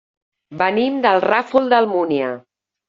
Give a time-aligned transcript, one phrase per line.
[0.61, 2.37] Venim del Ràfol d'Almúnia.